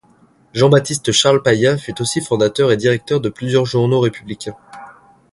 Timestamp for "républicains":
3.99-4.55